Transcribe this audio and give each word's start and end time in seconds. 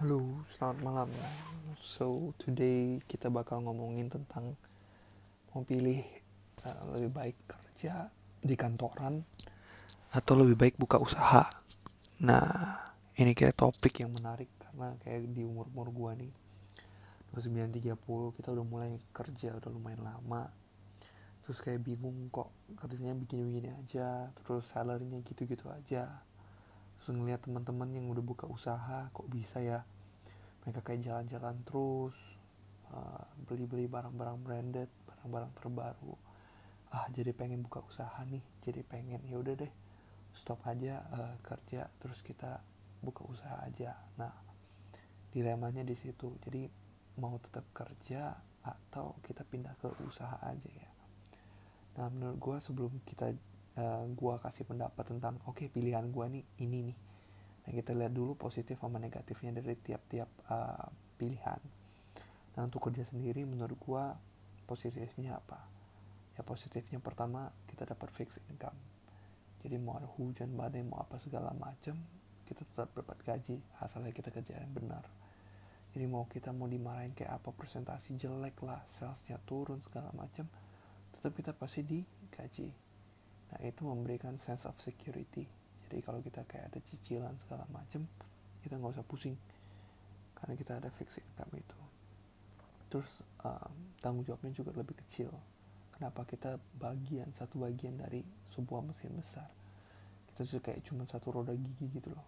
Halo, 0.00 0.48
selamat 0.56 0.78
malam. 0.80 1.10
So, 1.84 2.32
today 2.40 3.04
kita 3.04 3.28
bakal 3.28 3.60
ngomongin 3.60 4.08
tentang 4.08 4.56
mau 5.52 5.60
pilih 5.60 6.00
uh, 6.64 6.96
lebih 6.96 7.12
baik 7.12 7.36
kerja 7.44 8.08
di 8.40 8.56
kantoran 8.56 9.20
atau 10.16 10.40
lebih 10.40 10.56
baik 10.56 10.80
buka 10.80 10.96
usaha. 10.96 11.44
Nah, 12.24 12.80
ini 13.20 13.36
kayak 13.36 13.60
topik 13.60 14.00
yang 14.00 14.16
menarik 14.16 14.48
karena 14.56 14.96
kayak 15.04 15.36
di 15.36 15.44
umur-umur 15.44 15.92
gua 15.92 16.16
nih 16.16 16.32
2930 17.36 18.40
kita 18.40 18.56
udah 18.56 18.64
mulai 18.64 18.96
kerja 19.12 19.60
udah 19.60 19.68
lumayan 19.68 20.00
lama 20.00 20.48
terus 21.44 21.60
kayak 21.60 21.84
bingung 21.84 22.32
kok 22.32 22.48
kerjanya 22.72 23.12
begini-begini 23.20 23.68
aja 23.76 24.32
terus 24.32 24.64
salarynya 24.64 25.20
gitu-gitu 25.20 25.68
aja 25.68 26.24
terus 27.00 27.16
ngeliat 27.16 27.40
teman-teman 27.40 27.88
yang 27.96 28.06
udah 28.12 28.20
buka 28.20 28.44
usaha 28.44 29.08
kok 29.10 29.28
bisa 29.32 29.64
ya? 29.64 29.80
Mereka 30.62 30.84
kayak 30.84 31.00
jalan-jalan 31.00 31.56
terus 31.64 32.16
uh, 32.92 33.24
beli-beli 33.48 33.88
barang-barang 33.88 34.38
branded 34.44 34.90
barang-barang 35.08 35.52
terbaru. 35.56 36.14
Ah 36.92 37.08
jadi 37.08 37.32
pengen 37.32 37.64
buka 37.64 37.80
usaha 37.80 38.20
nih 38.28 38.44
jadi 38.60 38.84
pengen 38.84 39.24
ya 39.24 39.40
udah 39.40 39.56
deh 39.56 39.72
stop 40.36 40.60
aja 40.68 41.00
uh, 41.10 41.34
kerja 41.40 41.88
terus 41.98 42.20
kita 42.20 42.60
buka 43.00 43.24
usaha 43.24 43.64
aja. 43.64 43.96
Nah 44.20 44.32
dilemanya 45.32 45.80
di 45.80 45.96
situ. 45.96 46.36
Jadi 46.44 46.68
mau 47.16 47.40
tetap 47.40 47.64
kerja 47.72 48.36
atau 48.60 49.16
kita 49.24 49.40
pindah 49.48 49.72
ke 49.80 49.88
usaha 50.04 50.36
aja 50.44 50.68
ya? 50.68 50.90
Nah 51.96 52.06
menurut 52.12 52.36
gue 52.36 52.56
sebelum 52.60 52.92
kita 53.08 53.32
uh, 53.80 54.04
gue 54.04 54.34
kasih 54.44 54.68
pendapat 54.68 55.04
tentang 55.08 55.40
oke 55.48 55.64
okay, 55.64 55.66
pilihan 55.72 56.04
gue 56.12 56.26
nih 56.28 56.44
ini 56.60 56.78
nih. 56.92 56.98
Nah 57.64 57.70
kita 57.72 57.96
lihat 57.96 58.12
dulu 58.12 58.36
positif 58.36 58.76
sama 58.76 59.00
negatifnya 59.00 59.56
dari 59.56 59.76
tiap-tiap 59.80 60.28
uh, 60.52 60.88
pilihan. 61.16 61.60
Nah 62.56 62.60
untuk 62.60 62.84
kerja 62.84 63.08
sendiri 63.08 63.48
menurut 63.48 63.80
gue 63.80 64.04
positifnya 64.68 65.40
apa? 65.40 65.64
Ya 66.36 66.44
positifnya 66.44 67.00
pertama 67.00 67.48
kita 67.72 67.88
dapat 67.88 68.12
fixed 68.12 68.44
income. 68.52 68.76
Jadi 69.60 69.76
mau 69.76 69.96
ada 69.96 70.08
hujan 70.16 70.56
badai 70.56 70.84
mau 70.84 71.00
apa 71.00 71.16
segala 71.20 71.52
macam 71.56 71.96
kita 72.48 72.66
tetap 72.66 72.90
dapat 72.96 73.16
gaji 73.22 73.62
asalnya 73.80 74.12
kita 74.12 74.28
kerja 74.28 74.60
yang 74.60 74.72
benar. 74.76 75.04
Jadi 75.90 76.06
mau 76.06 76.22
kita 76.30 76.54
mau 76.54 76.70
dimarahin 76.70 77.16
kayak 77.16 77.42
apa 77.42 77.50
presentasi 77.50 78.14
jelek 78.14 78.62
lah 78.62 78.78
salesnya 78.86 79.42
turun 79.42 79.82
segala 79.82 80.14
macam 80.14 80.46
tetap 81.10 81.36
kita 81.36 81.52
pasti 81.52 81.84
digaji 81.84 82.89
nah 83.50 83.60
itu 83.66 83.82
memberikan 83.82 84.38
sense 84.38 84.66
of 84.66 84.78
security. 84.78 85.46
Jadi 85.90 85.98
kalau 86.06 86.22
kita 86.22 86.46
kayak 86.46 86.70
ada 86.70 86.80
cicilan 86.86 87.34
segala 87.42 87.66
macam 87.74 88.06
kita 88.62 88.76
nggak 88.76 88.94
usah 88.94 89.06
pusing. 89.06 89.36
Karena 90.36 90.54
kita 90.56 90.72
ada 90.80 90.88
fixed 90.88 91.20
income 91.20 91.52
itu. 91.58 91.78
Terus 92.90 93.22
um, 93.44 93.72
tanggung 94.00 94.24
jawabnya 94.24 94.54
juga 94.54 94.72
lebih 94.72 94.96
kecil. 95.04 95.30
Kenapa 95.94 96.24
kita 96.24 96.56
bagian 96.80 97.28
satu 97.36 97.60
bagian 97.60 98.00
dari 98.00 98.24
sebuah 98.56 98.80
mesin 98.86 99.12
besar? 99.18 99.46
Kita 100.32 100.48
tuh 100.48 100.62
kayak 100.64 100.80
cuma 100.86 101.04
satu 101.04 101.28
roda 101.28 101.52
gigi 101.52 101.86
gitu 101.92 102.08
loh. 102.14 102.24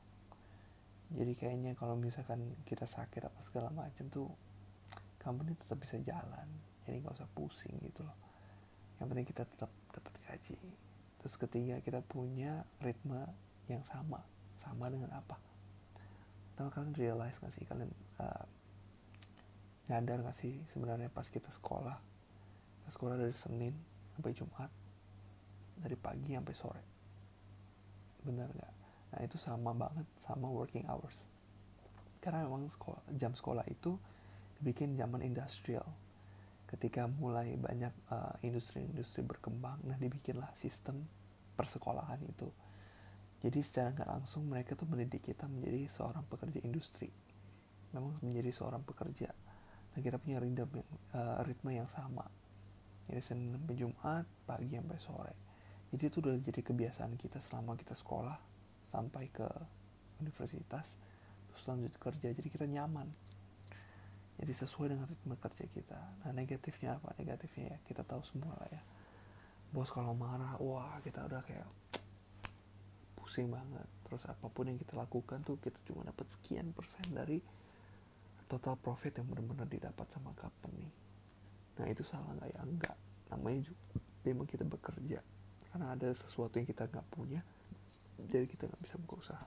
Jadi 1.12 1.32
kayaknya 1.36 1.72
kalau 1.76 1.96
misalkan 1.96 2.56
kita 2.68 2.84
sakit 2.84 3.24
apa 3.24 3.40
segala 3.44 3.68
macam 3.72 4.08
tuh 4.12 4.28
company 5.20 5.56
tetap 5.56 5.80
bisa 5.80 5.96
jalan. 6.04 6.48
Jadi 6.84 7.00
nggak 7.00 7.16
usah 7.16 7.28
pusing 7.32 7.76
gitu 7.80 8.04
loh. 8.04 8.16
Yang 9.00 9.06
penting 9.08 9.26
kita 9.28 9.42
tetap 9.48 9.70
dapat 9.92 10.14
gaji 10.28 10.56
terus 11.22 11.38
ketiga 11.38 11.78
kita 11.80 12.02
punya 12.02 12.66
ritme 12.82 13.22
yang 13.70 13.82
sama 13.86 14.20
sama 14.58 14.90
dengan 14.90 15.14
apa? 15.14 15.38
Tahu 16.58 16.68
kalian 16.68 16.94
realize 16.98 17.38
gak 17.38 17.54
sih? 17.54 17.64
Kalian 17.64 17.90
uh, 18.18 18.44
nyadar 19.88 20.20
gak 20.26 20.36
sih 20.36 20.60
sebenarnya 20.74 21.08
pas 21.08 21.26
kita 21.30 21.48
sekolah? 21.48 21.96
Sekolah 22.90 23.16
dari 23.16 23.32
Senin 23.38 23.72
sampai 24.12 24.34
Jumat 24.34 24.70
dari 25.78 25.96
pagi 25.96 26.34
sampai 26.34 26.54
sore. 26.54 26.84
Bener 28.26 28.50
gak 28.52 28.72
Nah 29.12 29.20
itu 29.20 29.36
sama 29.36 29.76
banget 29.76 30.08
sama 30.24 30.48
working 30.48 30.88
hours. 30.88 31.12
Karena 32.24 32.48
memang 32.48 32.64
sekolah, 32.70 33.02
jam 33.18 33.36
sekolah 33.36 33.66
itu 33.68 33.98
dibikin 34.56 34.96
zaman 34.96 35.20
industrial. 35.20 35.84
Ketika 36.72 37.04
mulai 37.04 37.52
banyak 37.52 37.92
industri 38.40 38.80
industri-industri 38.80 39.20
berkembang, 39.28 39.84
nah 39.84 39.96
dibikinlah 40.00 40.48
sistem 40.56 41.04
persekolahan 41.52 42.16
itu. 42.24 42.48
Jadi 43.44 43.60
secara 43.60 43.92
nggak 43.92 44.08
langsung 44.08 44.48
mereka 44.48 44.72
tuh 44.72 44.88
mendidik 44.88 45.20
kita 45.20 45.44
menjadi 45.44 45.84
seorang 45.92 46.24
pekerja 46.24 46.64
industri. 46.64 47.12
Memang 47.92 48.16
menjadi 48.24 48.48
seorang 48.54 48.80
pekerja. 48.80 49.28
Nah 49.92 50.00
kita 50.00 50.16
punya 50.16 50.40
ritme 50.40 50.64
yang, 50.64 50.72
uh, 51.12 51.44
ritme 51.44 51.70
yang 51.76 51.88
sama. 51.92 52.24
Jadi 53.10 53.20
Senin 53.20 53.52
sampai 53.52 53.76
Jumat, 53.76 54.24
pagi 54.48 54.72
sampai 54.72 54.98
sore. 55.02 55.34
Jadi 55.92 56.02
itu 56.08 56.16
udah 56.24 56.34
jadi 56.40 56.60
kebiasaan 56.64 57.12
kita 57.20 57.36
selama 57.44 57.76
kita 57.76 57.92
sekolah 57.92 58.38
sampai 58.88 59.28
ke 59.28 59.48
universitas 60.22 60.86
terus 61.48 61.62
lanjut 61.68 61.92
kerja 61.98 62.32
jadi 62.32 62.48
kita 62.48 62.64
nyaman 62.64 63.08
jadi 64.42 64.52
sesuai 64.58 64.90
dengan 64.90 65.06
ritme 65.06 65.38
kerja 65.38 65.64
kita. 65.70 66.00
Nah 66.26 66.30
negatifnya 66.34 66.98
apa? 66.98 67.14
Negatifnya 67.14 67.64
ya 67.72 67.78
kita 67.86 68.02
tahu 68.02 68.26
semua 68.26 68.58
lah 68.58 68.68
ya. 68.74 68.82
Bos 69.70 69.94
kalau 69.94 70.18
marah 70.18 70.58
wah 70.58 70.98
kita 71.06 71.22
udah 71.22 71.46
kayak 71.46 71.64
pusing 73.14 73.54
banget. 73.54 73.86
Terus 74.02 74.26
apa 74.26 74.50
pun 74.50 74.66
yang 74.66 74.76
kita 74.82 74.98
lakukan 74.98 75.46
tuh 75.46 75.62
kita 75.62 75.78
cuma 75.86 76.02
dapat 76.02 76.26
sekian 76.34 76.74
persen 76.74 77.06
dari 77.14 77.38
total 78.50 78.74
profit 78.74 79.22
yang 79.22 79.30
benar-benar 79.30 79.70
didapat 79.70 80.10
sama 80.10 80.34
company. 80.34 80.90
Nah 81.78 81.86
itu 81.86 82.02
salah 82.02 82.34
nggak 82.34 82.50
ya? 82.50 82.60
Enggak 82.66 82.96
namanya 83.30 83.70
juga 83.70 83.82
memang 84.26 84.46
kita 84.50 84.66
bekerja. 84.66 85.22
Karena 85.70 85.94
ada 85.94 86.10
sesuatu 86.12 86.58
yang 86.58 86.66
kita 86.66 86.90
nggak 86.90 87.06
punya 87.14 87.40
jadi 88.18 88.46
kita 88.46 88.68
nggak 88.68 88.82
bisa 88.82 88.96
buka 89.00 89.14
usaha 89.22 89.46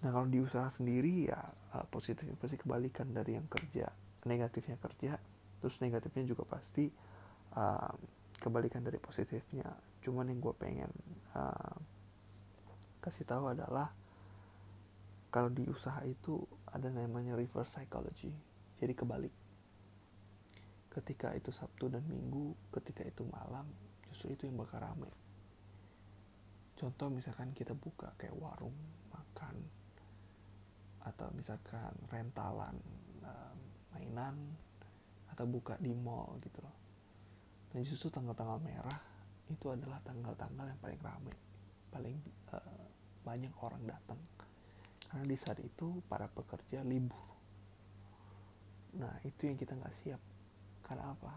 nah 0.00 0.08
kalau 0.16 0.26
di 0.28 0.40
usaha 0.40 0.66
sendiri 0.72 1.28
ya 1.28 1.40
uh, 1.76 1.84
positifnya 1.92 2.36
pasti 2.40 2.56
kebalikan 2.56 3.12
dari 3.12 3.36
yang 3.36 3.44
kerja 3.48 3.92
negatifnya 4.24 4.80
kerja 4.80 5.20
terus 5.60 5.76
negatifnya 5.84 6.24
juga 6.24 6.48
pasti 6.48 6.88
uh, 7.56 7.92
kebalikan 8.40 8.80
dari 8.80 8.96
positifnya. 8.96 9.68
Cuman 10.00 10.32
yang 10.32 10.40
gue 10.40 10.54
pengen 10.56 10.88
uh, 11.36 11.76
kasih 13.04 13.28
tahu 13.28 13.52
adalah 13.52 13.92
kalau 15.28 15.52
di 15.52 15.68
usaha 15.68 16.00
itu 16.08 16.42
ada 16.72 16.88
namanya 16.88 17.36
reverse 17.36 17.76
psychology 17.76 18.32
jadi 18.80 18.96
kebalik. 18.96 19.32
Ketika 20.90 21.36
itu 21.38 21.54
Sabtu 21.54 21.86
dan 21.86 22.02
Minggu 22.08 22.56
ketika 22.74 23.06
itu 23.06 23.22
malam 23.28 23.68
justru 24.10 24.34
itu 24.34 24.50
yang 24.50 24.58
bakal 24.58 24.82
ramai 24.82 25.12
contoh 26.74 27.12
misalkan 27.12 27.52
kita 27.52 27.76
buka 27.76 28.10
kayak 28.16 28.32
warung 28.40 28.74
makan 29.12 29.52
atau 31.04 31.28
misalkan 31.32 31.92
rentalan 32.12 32.76
uh, 33.24 33.54
mainan 33.94 34.36
atau 35.32 35.44
buka 35.48 35.80
di 35.80 35.92
mall 35.96 36.36
gitu 36.44 36.60
loh. 36.60 36.76
Dan 37.70 37.86
justru 37.86 38.10
tanggal-tanggal 38.10 38.60
merah 38.60 39.00
itu 39.50 39.66
adalah 39.70 39.98
tanggal-tanggal 40.02 40.66
yang 40.66 40.80
paling 40.82 41.00
ramai 41.00 41.36
paling 41.90 42.16
uh, 42.54 42.86
banyak 43.26 43.52
orang 43.60 43.82
datang. 43.84 44.20
Karena 45.10 45.26
di 45.26 45.36
saat 45.36 45.58
itu 45.58 45.98
para 46.06 46.30
pekerja 46.30 46.86
libur. 46.86 47.26
Nah 48.94 49.18
itu 49.26 49.50
yang 49.50 49.58
kita 49.58 49.74
nggak 49.74 49.94
siap. 49.94 50.22
Karena 50.86 51.10
apa? 51.10 51.34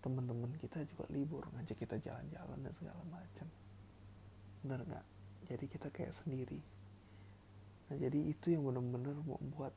Teman-teman 0.00 0.54
kita 0.62 0.86
juga 0.86 1.10
libur 1.10 1.42
ngajak 1.50 1.76
kita 1.82 1.98
jalan-jalan 1.98 2.58
dan 2.62 2.72
segala 2.78 3.02
macam. 3.10 3.48
Bener 4.62 4.80
nggak? 4.86 5.06
Jadi 5.50 5.64
kita 5.68 5.88
kayak 5.90 6.14
sendiri 6.14 6.73
nah 7.94 8.02
jadi 8.10 8.18
itu 8.26 8.50
yang 8.50 8.66
bener-bener 8.66 9.14
membuat 9.22 9.70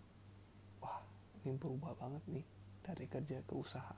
wah 0.81 1.05
ini 1.45 1.53
berubah 1.53 1.93
banget 1.93 2.25
nih 2.33 2.41
dari 2.81 3.05
kerja 3.05 3.45
ke 3.45 3.53
usaha. 3.53 3.93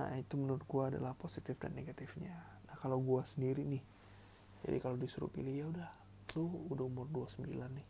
Nah 0.00 0.16
itu 0.16 0.40
menurut 0.40 0.64
gue 0.64 0.82
adalah 0.96 1.12
positif 1.12 1.60
dan 1.60 1.76
negatifnya. 1.76 2.32
Nah 2.64 2.80
kalau 2.80 2.96
gue 2.96 3.20
sendiri 3.28 3.60
nih 3.60 3.84
jadi 4.64 4.80
kalau 4.80 4.96
disuruh 4.96 5.28
pilih 5.28 5.52
ya 5.52 5.68
udah 5.68 5.90
lu 6.32 6.48
udah 6.72 6.84
umur 6.88 7.04
29 7.12 7.44
nih 7.44 7.88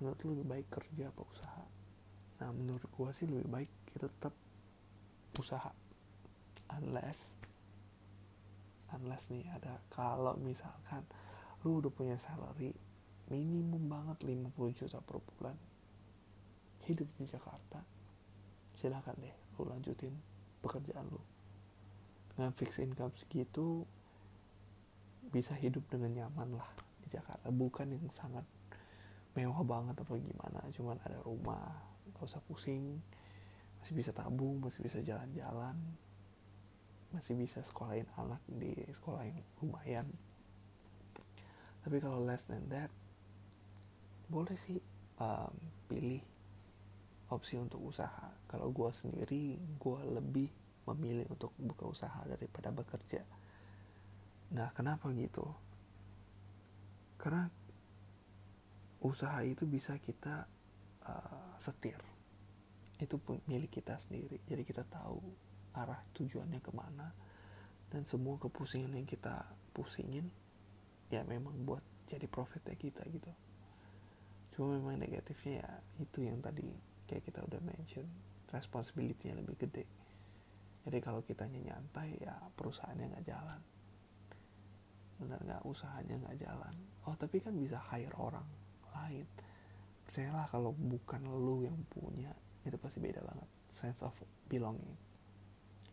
menurut 0.00 0.18
lu 0.24 0.40
lebih 0.40 0.48
baik 0.48 0.66
kerja 0.72 1.12
apa 1.12 1.22
usaha? 1.28 1.64
Nah 2.40 2.48
menurut 2.48 2.88
gue 2.88 3.08
sih 3.12 3.28
lebih 3.28 3.44
baik 3.52 3.70
kita 3.92 4.08
tetap 4.08 4.32
usaha. 5.36 5.68
Unless 6.72 7.28
unless 8.96 9.28
nih 9.28 9.52
ada 9.52 9.84
kalau 9.92 10.32
misalkan 10.40 11.04
lu 11.60 11.84
udah 11.84 11.92
punya 11.92 12.16
salary 12.16 12.72
minimum 13.32 13.88
banget 13.88 14.20
50 14.28 14.52
juta 14.76 15.00
per 15.00 15.16
bulan. 15.16 15.56
Hidup 16.84 17.08
di 17.16 17.24
Jakarta. 17.24 17.80
Silahkan 18.76 19.16
deh 19.16 19.32
lu 19.56 19.64
lanjutin 19.64 20.12
pekerjaan 20.60 21.08
lu. 21.08 21.22
Dengan 22.36 22.52
fix 22.52 22.76
income 22.76 23.16
segitu 23.16 23.88
bisa 25.32 25.56
hidup 25.56 25.88
dengan 25.88 26.12
nyaman 26.12 26.60
lah 26.60 26.68
di 27.00 27.08
Jakarta. 27.08 27.48
Bukan 27.48 27.88
yang 27.88 28.04
sangat 28.12 28.44
mewah 29.32 29.64
banget 29.64 29.96
atau 29.96 30.20
gimana 30.20 30.60
cuman 30.76 31.00
ada 31.00 31.16
rumah 31.24 31.72
gak 32.12 32.28
usah 32.28 32.44
pusing. 32.44 33.00
Masih 33.80 33.96
bisa 33.96 34.12
tabung 34.12 34.60
masih 34.60 34.84
bisa 34.84 35.00
jalan-jalan. 35.00 35.76
Masih 37.16 37.36
bisa 37.36 37.64
sekolahin 37.64 38.08
anak 38.20 38.40
di 38.44 38.76
sekolah 38.92 39.24
yang 39.24 39.40
lumayan. 39.60 40.08
Tapi 41.82 41.98
kalau 41.98 42.22
less 42.22 42.46
than 42.46 42.62
that 42.70 42.88
boleh 44.32 44.56
sih 44.56 44.80
um, 45.20 45.52
pilih 45.92 46.24
opsi 47.28 47.60
untuk 47.60 47.84
usaha. 47.84 48.32
Kalau 48.48 48.72
gue 48.72 48.88
sendiri 48.96 49.60
gue 49.60 50.00
lebih 50.08 50.48
memilih 50.88 51.28
untuk 51.28 51.52
buka 51.60 51.84
usaha 51.84 52.24
daripada 52.24 52.72
bekerja. 52.72 53.20
Nah 54.56 54.72
kenapa 54.72 55.12
gitu? 55.12 55.44
Karena 57.20 57.46
usaha 59.04 59.44
itu 59.44 59.68
bisa 59.68 60.00
kita 60.00 60.48
uh, 61.04 61.52
setir. 61.60 62.00
Itu 62.96 63.20
pun 63.20 63.44
milik 63.44 63.76
kita 63.80 64.00
sendiri. 64.00 64.40
Jadi 64.48 64.62
kita 64.64 64.88
tahu 64.88 65.20
arah 65.76 66.00
tujuannya 66.16 66.60
ke 66.64 66.72
mana. 66.72 67.12
Dan 67.92 68.08
semua 68.08 68.40
kepusingan 68.40 68.96
yang 68.96 69.04
kita 69.04 69.44
pusingin 69.76 70.32
ya 71.12 71.20
memang 71.28 71.52
buat 71.68 71.84
jadi 72.08 72.24
profitnya 72.24 72.72
kita 72.72 73.04
gitu 73.12 73.28
cuma 74.52 74.76
memang 74.76 75.00
negatifnya 75.00 75.64
ya 75.64 75.70
itu 76.00 76.28
yang 76.28 76.38
tadi 76.44 76.68
kayak 77.08 77.24
kita 77.24 77.40
udah 77.44 77.60
mention 77.64 78.06
responsibility-nya 78.52 79.40
lebih 79.40 79.56
gede. 79.56 79.84
Jadi 80.82 80.98
kalau 80.98 81.22
kita 81.24 81.48
nyantai 81.48 82.18
ya 82.20 82.36
perusahaannya 82.52 83.06
nggak 83.16 83.26
jalan. 83.26 83.60
Benar 85.22 85.40
nggak? 85.40 85.62
Usahanya 85.64 86.14
nggak 86.26 86.38
jalan. 86.42 86.74
Oh 87.06 87.14
tapi 87.14 87.38
kan 87.38 87.54
bisa 87.54 87.78
hire 87.90 88.12
orang 88.18 88.44
lain. 88.92 89.26
Percayalah 90.04 90.50
kalau 90.50 90.74
bukan 90.74 91.22
lu 91.24 91.64
yang 91.64 91.78
punya 91.88 92.34
itu 92.66 92.76
pasti 92.76 92.98
beda 92.98 93.22
banget. 93.22 93.48
Sense 93.72 94.02
of 94.04 94.14
belonging. 94.50 94.98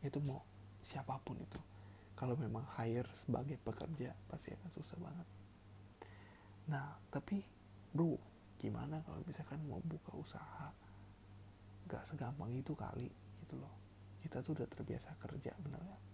Itu 0.04 0.20
mau 0.26 0.42
siapa 0.84 1.16
pun 1.22 1.38
itu. 1.40 1.62
Kalau 2.18 2.36
memang 2.36 2.68
hire 2.76 3.08
sebagai 3.24 3.56
pekerja 3.62 4.12
pasti 4.28 4.52
akan 4.52 4.70
susah 4.76 4.98
banget. 5.00 5.28
Nah 6.68 6.98
tapi 7.14 7.40
bro 7.94 8.29
gimana 8.60 9.00
kalau 9.08 9.24
misalkan 9.24 9.60
mau 9.66 9.80
buka 9.82 10.12
usaha? 10.20 10.70
Gak 11.88 12.04
segampang 12.06 12.52
itu 12.54 12.76
kali 12.76 13.10
gitu 13.44 13.56
loh. 13.58 13.74
Kita 14.20 14.44
tuh 14.44 14.54
udah 14.60 14.68
terbiasa 14.68 15.16
kerja 15.18 15.56
bener 15.64 15.80
gak 15.80 16.10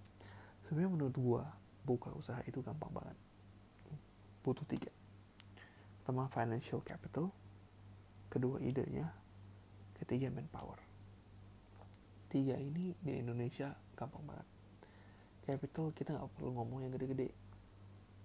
sebenarnya 0.65 0.91
menurut 0.91 1.15
gua 1.17 1.43
buka 1.85 2.09
usaha 2.17 2.41
itu 2.49 2.61
gampang 2.65 2.89
banget. 2.89 3.17
Butuh 4.41 4.65
tiga. 4.65 4.89
Pertama 6.01 6.29
financial 6.29 6.81
capital. 6.81 7.29
Kedua 8.29 8.57
idenya. 8.61 9.09
Ketiga 10.01 10.33
manpower. 10.33 10.81
Tiga 12.29 12.57
ini 12.57 12.93
di 12.97 13.21
Indonesia 13.21 13.73
gampang 13.93 14.25
banget. 14.25 14.47
Capital 15.45 15.93
kita 15.93 16.17
nggak 16.17 16.29
perlu 16.33 16.57
ngomong 16.57 16.89
yang 16.89 16.91
gede-gede. 16.97 17.29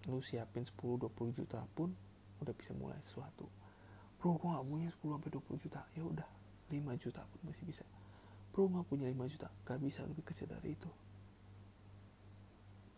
Lu 0.09 0.25
siapin 0.25 0.65
10-20 0.65 1.37
juta 1.37 1.61
pun 1.77 1.93
udah 2.41 2.55
bisa 2.57 2.73
mulai 2.73 2.97
sesuatu 3.05 3.60
bro 4.21 4.37
gue 4.37 4.49
nggak 4.53 4.67
punya 4.69 4.89
10 4.93 5.01
sampai 5.01 5.31
20 5.33 5.65
juta 5.65 5.81
ya 5.97 6.03
udah 6.05 6.29
5 6.69 7.03
juta 7.03 7.21
pun 7.25 7.41
masih 7.49 7.65
bisa 7.65 7.85
bro 8.53 8.69
nggak 8.69 8.87
punya 8.87 9.09
5 9.09 9.33
juta 9.33 9.49
gak 9.65 9.79
bisa 9.81 10.05
lebih 10.05 10.25
kecil 10.29 10.47
dari 10.47 10.77
itu 10.77 10.91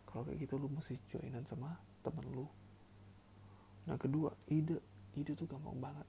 kalau 0.05 0.27
kayak 0.27 0.45
gitu 0.45 0.59
lu 0.59 0.67
mesti 0.67 0.99
joinan 1.09 1.47
sama 1.47 1.79
temen 2.03 2.27
lu 2.29 2.45
Nah 3.87 3.99
kedua, 3.99 4.31
ide. 4.47 4.79
Ide 5.13 5.37
tuh 5.37 5.45
gampang 5.45 5.77
banget. 5.77 6.07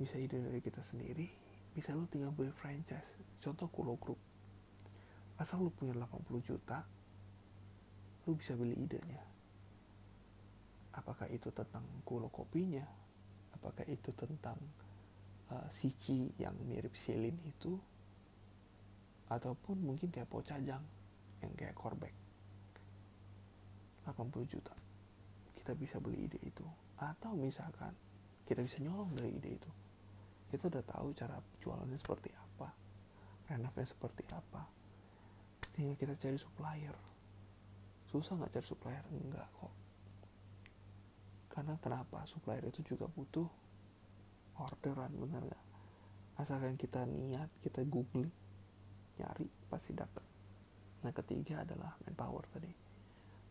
Bisa 0.00 0.16
ide 0.16 0.40
dari 0.40 0.60
kita 0.60 0.80
sendiri, 0.80 1.28
bisa 1.76 1.92
lu 1.92 2.08
tinggal 2.08 2.32
beli 2.32 2.52
franchise. 2.52 3.20
Contoh 3.40 3.68
Kulo 3.68 3.96
Group. 4.00 4.20
Asal 5.36 5.60
lu 5.60 5.68
punya 5.68 5.92
80 5.92 6.40
juta, 6.40 6.84
lu 8.24 8.32
bisa 8.32 8.56
beli 8.56 8.72
idenya. 8.76 9.20
Apakah 10.96 11.28
itu 11.28 11.52
tentang 11.52 11.84
kulo 12.08 12.32
kopinya? 12.32 12.80
Apakah 13.66 13.82
itu 13.90 14.14
tentang 14.14 14.54
uh, 15.50 15.66
sici 15.74 16.30
yang 16.38 16.54
mirip 16.70 16.94
silin 16.94 17.34
itu? 17.42 17.74
Ataupun 19.26 19.82
mungkin 19.82 20.14
kayak 20.14 20.30
pocajang 20.30 20.86
yang 21.42 21.52
kayak 21.58 21.74
korbek. 21.74 22.14
80 24.06 24.46
juta. 24.46 24.70
Kita 25.58 25.74
bisa 25.74 25.98
beli 25.98 26.30
ide 26.30 26.38
itu. 26.46 26.62
Atau 27.02 27.34
misalkan 27.34 27.90
kita 28.46 28.62
bisa 28.62 28.78
nyolong 28.78 29.10
dari 29.18 29.34
ide 29.34 29.50
itu. 29.50 29.70
Kita 30.46 30.70
udah 30.70 30.84
tahu 30.86 31.10
cara 31.18 31.42
jualannya 31.58 31.98
seperti 31.98 32.30
apa 32.30 32.46
renovnya 33.50 33.86
seperti 33.86 34.26
apa. 34.34 34.66
Tinggal 35.74 35.94
kita 35.98 36.14
cari 36.18 36.38
supplier. 36.38 36.96
Susah 38.10 38.34
nggak 38.38 38.52
cari 38.58 38.66
supplier? 38.66 39.04
Enggak 39.12 39.46
kok 39.58 39.85
karena 41.56 41.80
kenapa? 41.80 42.28
Supplier 42.28 42.68
itu 42.68 42.84
juga 42.84 43.08
butuh 43.08 43.48
orderan 44.60 45.16
bener 45.16 45.40
nggak? 45.48 45.64
Asalkan 46.36 46.76
kita 46.76 47.08
niat 47.08 47.48
kita 47.64 47.80
googling 47.88 48.28
nyari 49.16 49.48
pasti 49.72 49.96
dapat 49.96 50.36
nah 51.06 51.14
ketiga 51.14 51.62
adalah 51.62 51.94
manpower 52.02 52.44
tadi. 52.50 52.72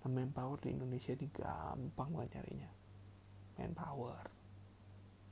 Manpower 0.06 0.62
di 0.62 0.70
Indonesia 0.76 1.16
ini 1.18 1.32
gampang 1.34 2.14
banget 2.14 2.38
nyarinya. 2.38 2.70
Manpower. 3.58 4.28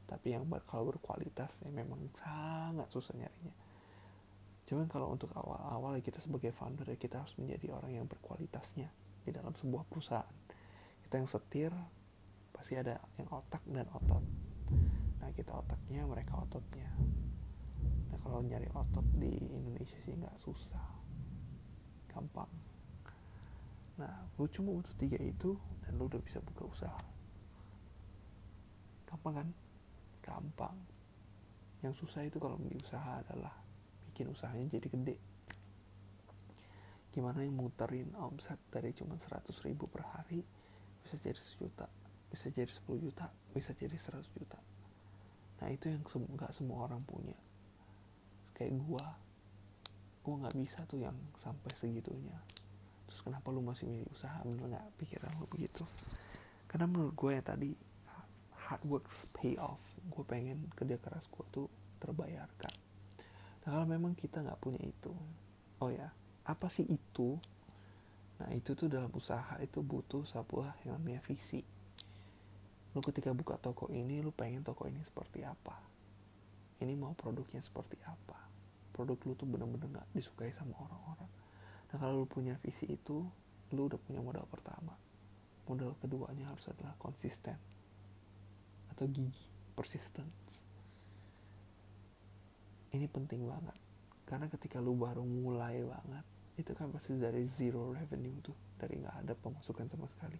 Tapi 0.08 0.34
yang 0.34 0.50
ber, 0.50 0.66
kalau 0.66 0.90
berkualitas 0.90 1.52
ya 1.62 1.70
memang 1.70 2.10
sangat 2.18 2.90
susah 2.90 3.14
nyarinya. 3.14 3.54
Cuman 4.66 4.88
kalau 4.88 5.14
untuk 5.14 5.30
awal-awal 5.36 6.00
kita 6.00 6.18
sebagai 6.24 6.56
founder 6.56 6.90
ya 6.90 6.98
kita 6.98 7.22
harus 7.22 7.36
menjadi 7.38 7.76
orang 7.76 8.02
yang 8.02 8.08
berkualitasnya 8.10 8.90
di 9.28 9.30
dalam 9.30 9.54
sebuah 9.54 9.86
perusahaan. 9.86 10.34
Kita 11.06 11.22
yang 11.22 11.30
setir 11.30 11.70
pasti 12.54 12.78
ada 12.78 13.02
yang 13.18 13.30
otak 13.34 13.66
dan 13.68 13.90
otot 13.90 14.24
nah 15.20 15.30
kita 15.34 15.52
otaknya 15.52 16.06
mereka 16.06 16.38
ototnya 16.40 16.88
nah 18.14 18.18
kalau 18.22 18.40
nyari 18.46 18.70
otot 18.72 19.06
di 19.18 19.34
Indonesia 19.52 19.98
sih 20.06 20.14
nggak 20.14 20.38
susah 20.40 20.88
gampang 22.14 22.50
Nah, 23.94 24.26
lu 24.42 24.50
cuma 24.50 24.74
butuh 24.74 24.96
tiga 24.98 25.22
itu 25.22 25.54
dan 25.86 26.02
lu 26.02 26.10
udah 26.10 26.18
bisa 26.18 26.42
buka 26.42 26.66
usaha. 26.66 27.04
Gampang 29.06 29.34
kan? 29.38 29.48
Gampang. 30.26 30.78
Yang 31.86 32.02
susah 32.02 32.26
itu 32.26 32.42
kalau 32.42 32.58
beli 32.58 32.80
usaha 32.82 33.22
adalah 33.22 33.54
bikin 34.10 34.34
usahanya 34.34 34.66
jadi 34.74 34.88
gede. 34.90 35.18
Gimana 37.14 37.46
yang 37.46 37.54
muterin 37.54 38.10
omset 38.18 38.58
dari 38.74 38.98
cuma 38.98 39.14
100 39.22 39.54
ribu 39.62 39.86
per 39.86 40.02
hari 40.10 40.42
bisa 41.06 41.20
jadi 41.22 41.38
sejuta, 41.38 41.86
bisa 42.34 42.50
jadi 42.50 42.66
10 42.66 42.98
juta, 42.98 43.30
bisa 43.54 43.78
jadi 43.78 43.94
100 43.94 44.26
juta. 44.34 44.58
Nah 45.62 45.70
itu 45.70 45.94
yang 45.94 46.02
sem 46.10 46.26
gak 46.34 46.50
semua 46.50 46.90
orang 46.90 47.06
punya. 47.06 47.38
Kayak 48.58 48.74
gua, 48.82 49.06
gua 50.26 50.36
nggak 50.42 50.58
bisa 50.58 50.82
tuh 50.90 50.98
yang 51.06 51.14
sampai 51.46 51.70
segitunya. 51.78 52.42
Terus 53.06 53.22
kenapa 53.22 53.54
lu 53.54 53.62
masih 53.62 53.86
milih 53.86 54.10
usaha? 54.10 54.42
Bener 54.50 54.74
nggak 54.74 54.98
pikiran 54.98 55.38
lu 55.38 55.46
begitu. 55.46 55.86
Karena 56.66 56.90
menurut 56.90 57.14
gue 57.14 57.30
yang 57.38 57.46
tadi 57.46 57.70
hard 58.66 58.84
works 58.90 59.30
pay 59.30 59.54
off. 59.62 59.78
Gue 60.10 60.26
pengen 60.26 60.74
kerja 60.74 60.98
keras 60.98 61.30
gue 61.30 61.46
tuh 61.54 61.70
terbayarkan. 62.02 62.74
Nah 63.64 63.70
kalau 63.70 63.86
memang 63.86 64.18
kita 64.18 64.42
nggak 64.42 64.58
punya 64.58 64.82
itu 64.82 65.14
oh 65.80 65.92
ya 65.94 66.10
apa 66.50 66.68
sih 66.74 66.90
itu? 66.90 67.38
Nah 68.42 68.50
itu 68.50 68.74
tuh 68.74 68.90
dalam 68.90 69.14
usaha 69.14 69.62
itu 69.62 69.86
butuh 69.86 70.26
sebuah 70.26 70.82
yang 70.90 70.98
namanya 70.98 71.22
visi 71.22 71.62
lu 72.94 73.02
ketika 73.02 73.34
buka 73.34 73.58
toko 73.58 73.90
ini 73.90 74.22
lu 74.22 74.30
pengen 74.30 74.62
toko 74.62 74.86
ini 74.86 75.02
seperti 75.02 75.42
apa 75.42 75.76
ini 76.82 76.94
mau 76.94 77.18
produknya 77.18 77.60
seperti 77.60 77.98
apa 78.06 78.38
produk 78.94 79.18
lu 79.26 79.34
tuh 79.34 79.50
bener-bener 79.50 79.90
gak 79.90 80.08
disukai 80.14 80.54
sama 80.54 80.78
orang-orang 80.78 81.30
Nah 81.94 82.02
kalau 82.02 82.26
lu 82.26 82.28
punya 82.28 82.58
visi 82.66 82.90
itu, 82.90 83.22
lu 83.78 83.82
udah 83.86 84.02
punya 84.02 84.18
modal 84.18 84.50
pertama. 84.50 84.98
Modal 85.70 85.94
keduanya 86.02 86.50
harus 86.50 86.66
adalah 86.66 86.98
konsisten 86.98 87.56
atau 88.90 89.06
gigi, 89.06 89.46
persistence. 89.78 90.58
Ini 92.98 93.06
penting 93.06 93.46
banget. 93.46 93.78
Karena 94.26 94.50
ketika 94.50 94.82
lu 94.82 94.98
baru 94.98 95.22
mulai 95.22 95.86
banget, 95.86 96.26
itu 96.58 96.74
kan 96.74 96.90
pasti 96.90 97.14
dari 97.22 97.46
zero 97.46 97.94
revenue 97.94 98.42
tuh, 98.42 98.58
dari 98.82 98.98
nggak 98.98 99.26
ada 99.26 99.34
pemasukan 99.38 99.86
sama 99.86 100.10
sekali. 100.10 100.38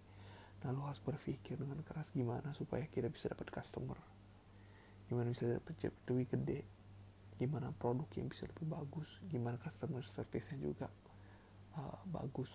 Nah 0.64 0.72
lu 0.72 0.80
harus 0.88 1.00
berpikir 1.04 1.60
dengan 1.60 1.84
keras 1.84 2.08
gimana 2.16 2.56
supaya 2.56 2.88
kita 2.88 3.12
bisa 3.12 3.28
dapat 3.28 3.52
customer, 3.52 4.00
gimana 5.12 5.28
bisa 5.28 5.44
dapat 5.60 5.76
duit 6.08 6.32
gede, 6.32 6.64
gimana 7.36 7.68
produk 7.76 8.08
yang 8.16 8.32
bisa 8.32 8.48
lebih 8.48 8.72
bagus, 8.72 9.20
gimana 9.28 9.60
customer 9.60 10.00
service-nya 10.08 10.56
juga 10.56 10.88
uh, 11.76 12.00
bagus. 12.08 12.48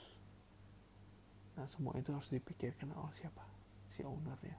Nah 1.53 1.69
semua 1.69 1.93
itu 2.01 2.09
harus 2.09 2.33
dipikirkan 2.33 2.89
oleh 2.97 3.13
siapa? 3.13 3.45
Si 3.93 4.01
ownernya. 4.01 4.57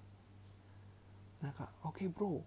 Nah 1.43 1.51
kak 1.51 1.83
oke 1.83 1.99
okay, 1.99 2.07
bro. 2.07 2.39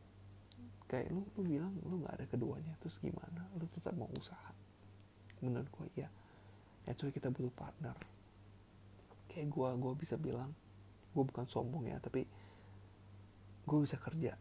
Kayak 0.88 1.12
lu 1.12 1.28
lu 1.36 1.42
bilang 1.44 1.74
lu 1.84 2.00
nggak 2.00 2.16
ada 2.16 2.26
keduanya 2.32 2.80
terus 2.80 2.96
gimana? 3.04 3.44
Lu 3.60 3.68
tetap 3.76 3.92
mau 3.98 4.08
usaha? 4.16 4.56
Menurut 5.44 5.68
gue 5.68 6.00
ya 6.00 6.08
ya 6.88 6.92
cuy 6.96 7.12
kita 7.12 7.28
butuh 7.28 7.52
partner. 7.52 7.98
Kayak 9.28 9.52
gue 9.52 9.68
gue 9.76 9.94
bisa 10.00 10.16
bilang 10.16 10.56
gue 11.14 11.24
bukan 11.24 11.46
sombong 11.46 11.88
ya 11.88 11.98
tapi 12.02 12.26
gue 13.64 13.80
bisa 13.80 13.96
kerja. 14.02 14.36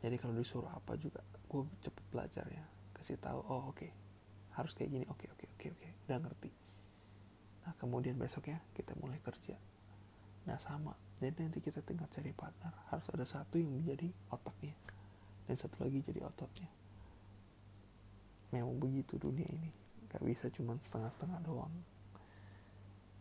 Jadi 0.00 0.16
kalau 0.16 0.36
disuruh 0.36 0.70
apa 0.70 0.96
juga 0.96 1.20
gue 1.24 1.62
cepet 1.80 2.04
belajar 2.12 2.46
ya. 2.48 2.64
Kasih 2.94 3.16
tahu 3.18 3.40
oh 3.48 3.72
oke. 3.72 3.80
Okay. 3.80 3.90
harus 4.50 4.76
kayak 4.76 4.92
gini. 4.92 5.06
Oke 5.08 5.24
okay, 5.24 5.28
oke 5.32 5.44
okay, 5.56 5.70
oke 5.72 5.78
okay, 5.80 5.88
oke. 5.92 6.04
Udah 6.06 6.18
ngerti. 6.20 6.50
Nah 7.64 7.72
kemudian 7.80 8.16
besoknya 8.20 8.60
kita 8.76 8.92
mulai 9.00 9.18
kerja. 9.24 9.56
Nah 10.44 10.58
sama. 10.60 10.92
Jadi 11.20 11.36
nanti 11.44 11.60
kita 11.60 11.80
tinggal 11.84 12.08
cari 12.08 12.32
partner. 12.32 12.72
Harus 12.92 13.06
ada 13.12 13.24
satu 13.24 13.60
yang 13.60 13.72
menjadi 13.72 14.08
otaknya. 14.32 14.76
Dan 15.44 15.56
satu 15.56 15.84
lagi 15.84 16.00
jadi 16.00 16.20
ototnya. 16.24 16.68
Memang 18.50 18.76
begitu 18.80 19.20
dunia 19.20 19.46
ini. 19.46 19.70
Gak 20.10 20.26
bisa 20.26 20.50
cuma 20.50 20.74
setengah-setengah 20.82 21.40
doang. 21.46 21.74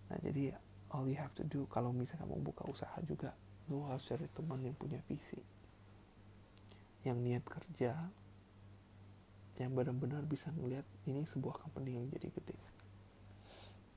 Nah 0.10 0.18
jadi 0.26 0.58
all 0.94 1.06
you 1.06 1.18
have 1.18 1.34
to 1.38 1.46
do 1.46 1.66
kalau 1.70 1.94
misalnya 1.94 2.26
mau 2.26 2.42
buka 2.42 2.66
usaha 2.66 2.98
juga 3.06 3.34
lu 3.70 3.86
harus 3.86 4.02
cari 4.06 4.26
teman 4.34 4.62
yang 4.66 4.74
punya 4.74 4.98
visi 5.06 5.38
yang 7.06 7.22
niat 7.22 7.46
kerja 7.46 7.96
yang 9.60 9.76
benar-benar 9.76 10.24
bisa 10.24 10.48
ngeliat 10.56 10.88
ini 11.04 11.28
sebuah 11.28 11.60
company 11.60 12.00
yang 12.00 12.08
jadi 12.08 12.32
gede. 12.32 12.56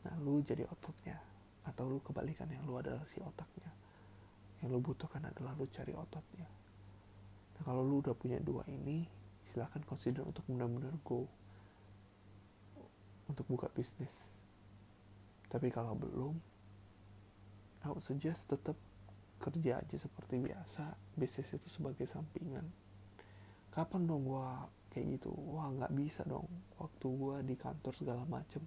Nah 0.03 0.15
lu 0.19 0.43
jadi 0.43 0.67
ototnya 0.67 1.15
atau 1.63 1.87
lu 1.87 2.03
kebalikan 2.03 2.51
yang 2.51 2.67
lu 2.67 2.75
adalah 2.83 3.07
si 3.07 3.23
otaknya. 3.23 3.71
Yang 4.59 4.69
lu 4.75 4.81
butuhkan 4.83 5.23
adalah 5.23 5.55
lu 5.55 5.71
cari 5.71 5.95
ototnya. 5.95 6.51
Nah, 7.59 7.63
kalau 7.63 7.87
lu 7.87 8.03
udah 8.03 8.15
punya 8.15 8.43
dua 8.43 8.67
ini, 8.67 9.07
silahkan 9.47 9.83
consider 9.87 10.27
untuk 10.27 10.43
benar-benar 10.51 10.95
go 11.07 11.31
untuk 13.31 13.47
buka 13.47 13.71
bisnis. 13.71 14.11
Tapi 15.47 15.71
kalau 15.71 15.95
belum, 15.95 16.35
I 17.83 17.91
would 17.91 18.05
suggest 18.07 18.47
tetap 18.47 18.79
kerja 19.43 19.83
aja 19.83 19.97
seperti 19.99 20.39
biasa, 20.39 20.95
bisnis 21.19 21.51
itu 21.51 21.67
sebagai 21.67 22.07
sampingan. 22.07 22.63
Kapan 23.75 24.07
dong 24.07 24.29
gua 24.29 24.71
kayak 24.95 25.19
gitu? 25.19 25.35
Wah 25.35 25.67
nggak 25.73 25.93
bisa 25.99 26.23
dong. 26.23 26.47
Waktu 26.79 27.07
gua 27.11 27.43
di 27.43 27.59
kantor 27.59 27.93
segala 27.99 28.23
macem 28.23 28.63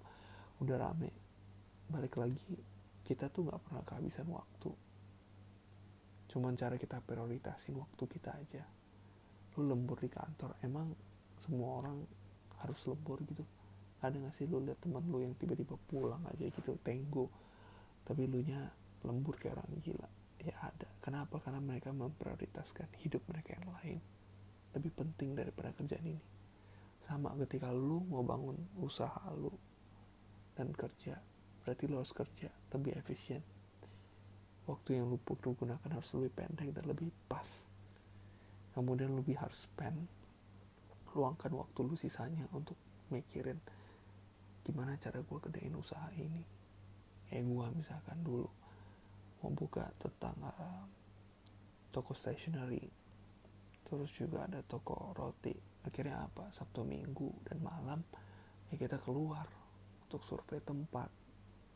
udah 0.59 0.75
rame. 0.75 1.11
Balik 1.87 2.19
lagi, 2.19 2.59
kita 3.07 3.31
tuh 3.31 3.47
nggak 3.47 3.61
pernah 3.63 3.83
kehabisan 3.87 4.27
waktu. 4.27 4.71
Cuman 6.27 6.59
cara 6.59 6.75
kita 6.75 6.99
prioritasin 6.99 7.79
waktu 7.79 8.03
kita 8.11 8.35
aja 8.35 8.63
lu 9.55 9.71
lembur 9.71 9.95
di 10.03 10.11
kantor 10.11 10.59
emang 10.67 10.91
semua 11.39 11.79
orang 11.79 12.03
harus 12.59 12.79
lembur 12.91 13.23
gitu 13.23 13.43
ada 14.03 14.11
gak 14.19 14.35
sih 14.35 14.45
lu 14.45 14.59
lihat 14.59 14.83
teman 14.83 15.01
lu 15.07 15.23
yang 15.23 15.31
tiba-tiba 15.39 15.79
pulang 15.87 16.19
aja 16.27 16.43
gitu 16.43 16.75
tenggo 16.83 17.31
tapi 18.03 18.27
lu 18.27 18.43
nya 18.43 18.67
lembur 19.05 19.37
kayak 19.37 19.61
orang 19.61 19.79
gila. 19.81 20.09
Ya 20.41 20.55
ada. 20.61 20.89
Kenapa? 21.01 21.41
Karena 21.41 21.61
mereka 21.61 21.93
memprioritaskan 21.93 22.97
hidup 23.01 23.25
mereka 23.29 23.57
yang 23.57 23.69
lain. 23.81 23.99
Lebih 24.73 24.91
penting 24.93 25.37
daripada 25.37 25.73
kerjaan 25.73 26.05
ini. 26.05 26.21
Sama 27.05 27.37
ketika 27.45 27.69
lu 27.69 28.01
mau 28.09 28.25
bangun 28.25 28.57
usaha 28.81 29.29
lu 29.37 29.53
dan 30.57 30.73
kerja 30.73 31.19
berarti 31.65 31.89
lu 31.89 31.97
harus 31.97 32.13
kerja 32.13 32.53
lebih 32.77 32.93
efisien. 32.93 33.41
Waktu 34.69 35.01
yang 35.01 35.09
lu 35.09 35.17
gunakan 35.25 35.89
harus 35.89 36.09
lebih 36.13 36.31
pendek 36.37 36.69
dan 36.77 36.85
lebih 36.85 37.09
pas. 37.25 37.65
Kemudian 38.77 39.17
lebih 39.17 39.37
harus 39.41 39.65
spend. 39.65 40.05
Luangkan 41.17 41.49
waktu 41.57 41.79
lu 41.81 41.97
sisanya 41.97 42.45
untuk 42.53 42.77
mikirin 43.09 43.57
gimana 44.65 44.97
cara 45.01 45.21
gue 45.21 45.39
gedein 45.49 45.73
usaha 45.73 46.09
ini. 46.17 46.45
Kayak 47.29 47.45
gue 47.49 47.65
misalkan 47.81 48.21
dulu 48.21 48.45
mau 49.45 49.53
buka 49.53 49.85
tentang 50.01 50.33
uh, 50.41 50.89
toko 51.93 52.17
stationery. 52.17 52.81
Terus 53.85 54.09
juga 54.17 54.49
ada 54.49 54.65
toko 54.65 55.13
roti. 55.13 55.53
Akhirnya 55.85 56.25
apa? 56.25 56.49
Sabtu 56.49 56.81
minggu 56.81 57.45
dan 57.45 57.61
malam 57.61 58.01
ya 58.73 58.81
kita 58.81 58.97
keluar 58.97 59.45
untuk 60.09 60.25
survei 60.25 60.57
tempat. 60.65 61.13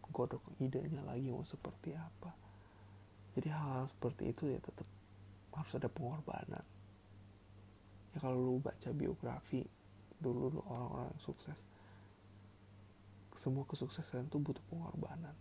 Godok 0.09 0.57
idenya 0.57 1.05
lagi 1.05 1.29
mau 1.29 1.45
seperti 1.45 1.93
apa. 1.93 2.33
Jadi 3.37 3.53
hal-hal 3.53 3.85
seperti 3.85 4.33
itu 4.33 4.49
ya 4.49 4.57
tetap 4.57 4.89
harus 5.53 5.73
ada 5.77 5.85
pengorbanan. 5.85 6.65
Ya 8.09 8.17
kalau 8.17 8.41
lu 8.41 8.57
baca 8.57 8.89
biografi 8.89 9.61
dulu 10.17 10.49
lu 10.57 10.61
orang-orang 10.65 11.13
sukses 11.21 11.55
semua 13.39 13.63
kesuksesan 13.63 14.27
itu 14.27 14.35
butuh 14.35 14.59
pengorbanan 14.67 15.31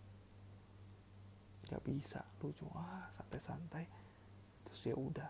nggak 1.69 1.83
bisa 1.85 2.25
lu 2.41 2.49
cuma 2.57 3.13
santai-santai. 3.15 3.85
Terus 4.65 4.81
ya 4.89 4.95
udah 4.97 5.29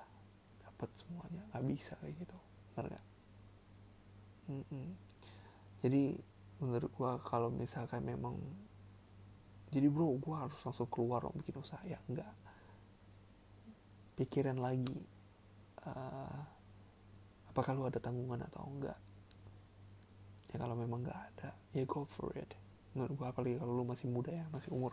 dapat 0.63 0.89
semuanya. 0.95 1.43
Nggak 1.51 1.65
bisa 1.67 1.93
kayak 1.99 2.15
gitu 2.23 2.37
benar 2.73 2.95
nggak? 2.95 3.05
Mm 4.49 4.65
-mm. 4.65 4.87
jadi 5.85 6.17
menurut 6.57 6.89
gua 6.97 7.21
kalau 7.21 7.53
misalkan 7.53 8.01
memang 8.01 8.33
jadi 9.69 9.85
bro 9.85 10.17
gua 10.17 10.49
harus 10.49 10.57
langsung 10.65 10.89
keluar 10.89 11.21
dong 11.21 11.37
bikin 11.37 11.59
usaha. 11.59 11.83
Ya 11.85 12.01
enggak 12.09 12.33
pikiran 14.19 14.59
lagi 14.59 14.99
uh, 15.87 16.39
apakah 17.47 17.71
lu 17.71 17.87
ada 17.87 18.03
tanggungan 18.03 18.43
atau 18.51 18.67
enggak 18.67 18.99
ya 20.51 20.59
kalau 20.59 20.75
memang 20.75 21.07
nggak 21.07 21.19
ada 21.31 21.55
ya 21.71 21.87
go 21.87 22.03
for 22.09 22.33
it. 22.35 22.51
Menurut 22.97 23.15
gue 23.15 23.27
apalagi 23.29 23.55
kalau 23.61 23.73
lu 23.79 23.85
masih 23.85 24.09
muda 24.09 24.33
ya 24.33 24.49
masih 24.49 24.73
umur 24.73 24.91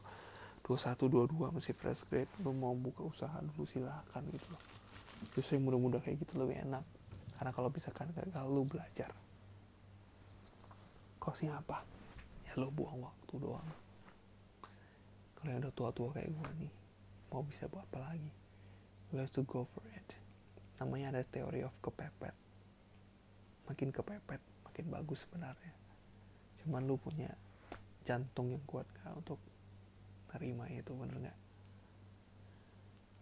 21, 0.66 1.30
22 1.30 1.54
masih 1.54 1.78
fresh 1.78 2.02
grade 2.10 2.26
lu 2.42 2.50
mau 2.50 2.74
buka 2.74 3.06
usaha 3.06 3.38
dulu 3.38 3.62
silahkan 3.62 4.18
gitu 4.34 4.50
loh. 4.50 4.62
Justru 5.38 5.54
yang 5.54 5.70
muda-muda 5.70 6.02
kayak 6.02 6.26
gitu 6.26 6.42
lebih 6.42 6.58
enak. 6.66 6.82
Karena 7.38 7.54
kalau 7.54 7.70
misalkan 7.70 8.10
kalau 8.34 8.50
lu 8.50 8.66
belajar. 8.66 9.14
Kosnya 11.22 11.54
apa? 11.54 11.86
Ya 12.50 12.58
lu 12.58 12.74
buang 12.74 12.98
waktu 12.98 13.34
doang. 13.38 13.70
Kalau 15.38 15.54
yang 15.54 15.62
udah 15.62 15.70
tua-tua 15.70 16.10
kayak 16.10 16.34
gue 16.34 16.50
nih 16.66 16.72
mau 17.30 17.46
bisa 17.46 17.70
buat 17.70 17.86
apa 17.86 18.02
lagi? 18.02 18.32
You 19.14 19.22
have 19.22 19.30
to 19.38 19.46
go 19.46 19.70
for 19.70 19.86
it. 19.94 20.18
Namanya 20.82 21.14
ada 21.14 21.22
teori 21.22 21.62
of 21.62 21.78
kepepet. 21.78 22.34
Makin 23.70 23.94
kepepet 23.94 24.42
makin 24.66 24.86
bagus 24.90 25.30
sebenarnya. 25.30 25.74
Cuman 26.66 26.90
lu 26.90 26.98
punya 26.98 27.30
jantung 28.02 28.50
yang 28.50 28.66
kuat 28.66 28.90
gak 28.98 29.14
untuk 29.14 29.38
terima 30.30 30.66
itu 30.70 30.92
bener 30.94 31.16
nggak? 31.16 31.38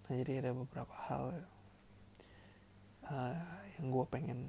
Nah 0.05 0.15
jadi 0.21 0.33
ada 0.45 0.51
beberapa 0.53 0.95
hal 1.09 1.33
uh, 3.09 3.37
yang 3.81 3.87
gue 3.89 4.05
pengen 4.13 4.41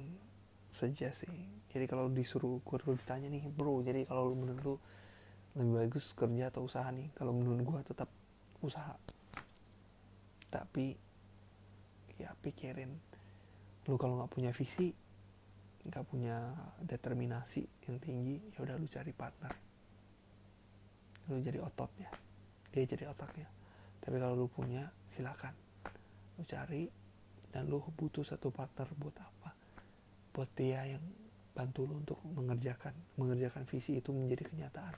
suggest 0.72 1.24
sih. 1.24 1.48
Jadi 1.72 1.84
kalau 1.88 2.12
disuruh 2.12 2.60
gue 2.60 2.76
dulu 2.80 2.96
ditanya 2.96 3.32
nih 3.32 3.48
bro 3.48 3.80
jadi 3.80 4.04
kalau 4.04 4.32
lu 4.32 4.36
menurut 4.36 4.62
lu 4.64 4.76
lebih 5.56 5.72
bagus 5.88 6.12
kerja 6.12 6.52
atau 6.52 6.68
usaha 6.68 6.88
nih? 6.92 7.08
Kalau 7.16 7.32
menurut 7.32 7.60
gue 7.64 7.80
tetap 7.88 8.12
usaha. 8.60 8.92
Tapi 10.52 10.92
ya 12.20 12.36
pikirin. 12.44 12.92
Lu 13.88 13.96
kalau 13.96 14.20
nggak 14.20 14.32
punya 14.32 14.52
visi 14.52 14.92
nggak 15.86 16.02
punya 16.10 16.50
determinasi 16.82 17.62
yang 17.86 18.02
tinggi 18.02 18.42
ya 18.52 18.58
udah 18.66 18.74
lu 18.76 18.84
cari 18.90 19.12
partner. 19.14 19.52
Lu 21.30 21.40
jadi 21.40 21.62
ototnya 21.62 22.10
dia 22.76 22.84
jadi 22.84 23.08
otaknya. 23.08 23.48
Tapi 24.04 24.20
kalau 24.20 24.36
lu 24.36 24.52
punya 24.52 24.92
silakan. 25.08 25.56
Lu 26.36 26.44
cari 26.44 26.84
dan 27.48 27.72
lu 27.72 27.80
butuh 27.80 28.20
satu 28.20 28.52
partner 28.52 28.92
buat 29.00 29.16
apa? 29.16 29.56
Buat 30.36 30.52
dia 30.52 30.84
yang 30.84 31.00
bantu 31.56 31.88
lu 31.88 31.96
untuk 32.04 32.20
mengerjakan 32.36 32.92
mengerjakan 33.16 33.64
visi 33.64 33.96
itu 33.96 34.12
menjadi 34.12 34.52
kenyataan. 34.52 34.92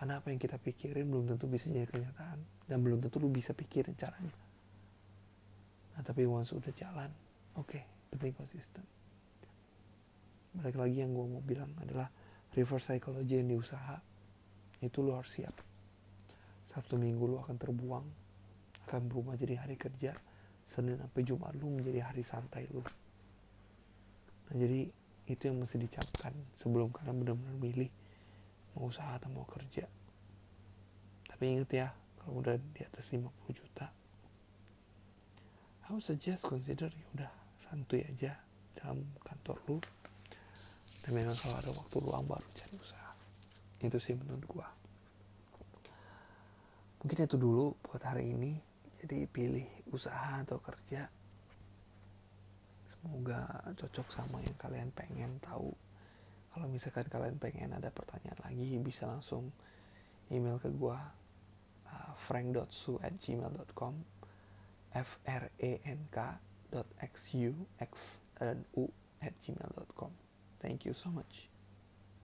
Karena 0.00 0.16
apa 0.16 0.32
yang 0.32 0.40
kita 0.40 0.56
pikirin 0.56 1.04
belum 1.04 1.28
tentu 1.28 1.44
bisa 1.44 1.68
jadi 1.68 1.84
kenyataan 1.84 2.40
dan 2.64 2.78
belum 2.80 3.04
tentu 3.04 3.20
lu 3.20 3.28
bisa 3.28 3.52
pikirin 3.52 3.92
caranya. 3.92 4.32
Nah 5.92 6.00
tapi 6.00 6.24
once 6.24 6.56
udah 6.56 6.72
jalan 6.72 7.12
oke 7.60 7.76
okay, 7.76 7.84
penting 8.16 8.32
konsisten. 8.32 8.80
Balik 10.56 10.80
lagi 10.80 11.04
yang 11.04 11.12
gue 11.12 11.26
mau 11.28 11.44
bilang 11.44 11.68
adalah 11.84 12.08
reverse 12.56 12.88
psychology 12.88 13.36
yang 13.36 13.52
di 13.52 13.58
usaha 13.60 14.00
itu 14.80 15.04
lo 15.04 15.20
harus 15.20 15.28
siap 15.28 15.52
Sabtu 16.68 17.00
Minggu 17.00 17.24
lo 17.24 17.40
akan 17.44 17.56
terbuang 17.56 18.06
akan 18.88 19.00
berubah 19.08 19.36
jadi 19.40 19.60
hari 19.60 19.80
kerja 19.80 20.12
Senin 20.68 21.00
sampai 21.00 21.24
Jumat 21.24 21.56
lo 21.56 21.72
menjadi 21.72 22.12
hari 22.12 22.22
santai 22.24 22.68
lo 22.72 22.84
nah 24.48 24.54
jadi 24.56 24.88
itu 25.28 25.52
yang 25.52 25.60
mesti 25.60 25.76
dicapkan 25.76 26.32
sebelum 26.56 26.88
kalian 26.88 27.20
benar-benar 27.20 27.56
milih 27.60 27.90
mau 28.72 28.88
usaha 28.88 29.20
atau 29.20 29.28
mau 29.28 29.44
kerja. 29.44 29.84
Tapi 31.28 31.42
inget 31.44 31.68
ya 31.68 31.88
kalau 32.16 32.40
udah 32.40 32.56
di 32.56 32.80
atas 32.80 33.12
50 33.12 33.28
juta 33.52 33.92
I 35.88 35.96
would 35.96 36.04
suggest 36.04 36.44
consider 36.44 36.92
ya 36.92 37.06
udah 37.16 37.30
santuy 37.64 38.04
aja 38.04 38.36
dalam 38.76 39.04
kantor 39.24 39.56
lu. 39.68 39.76
Dan 41.04 41.16
memang 41.16 41.36
kalau 41.36 41.56
ada 41.56 41.70
waktu 41.72 41.96
luang 42.04 42.24
baru 42.28 42.48
cari 42.52 42.76
usaha. 42.76 43.12
Itu 43.80 43.96
sih 43.96 44.12
menurut 44.16 44.44
gua 44.48 44.68
mungkin 47.02 47.18
itu 47.24 47.36
dulu 47.38 47.74
buat 47.84 48.02
hari 48.02 48.34
ini. 48.34 48.58
Jadi 48.98 49.30
pilih 49.30 49.68
usaha 49.94 50.42
atau 50.42 50.58
kerja. 50.58 51.06
Semoga 52.90 53.46
cocok 53.78 54.08
sama 54.10 54.42
yang 54.42 54.58
kalian 54.58 54.90
pengen 54.90 55.38
tahu. 55.38 55.70
Kalau 56.50 56.66
misalkan 56.66 57.06
kalian 57.06 57.38
pengen 57.38 57.70
ada 57.70 57.94
pertanyaan 57.94 58.42
lagi 58.42 58.74
bisa 58.82 59.06
langsung 59.06 59.54
email 60.28 60.58
ke 60.58 60.68
gua 60.74 60.98
uh, 61.86 62.12
frank.su 62.18 62.98
at 62.98 63.14
gmail.com 63.22 63.94
f 64.92 65.10
r 65.24 65.44
a 65.46 65.70
n 65.84 66.00
k 66.10 66.16
dot 66.72 66.88
x 67.00 67.34
u 67.36 67.52
x 67.80 68.18
u 68.76 68.84
at 69.20 69.34
gmail.com 69.44 70.12
thank 70.60 70.84
you 70.84 70.92
so 70.92 71.08
much 71.12 71.48